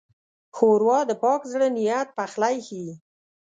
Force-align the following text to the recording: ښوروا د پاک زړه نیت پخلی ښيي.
ښوروا 0.55 0.99
د 1.09 1.11
پاک 1.23 1.41
زړه 1.53 1.67
نیت 1.77 2.07
پخلی 2.17 2.55
ښيي. 2.67 2.93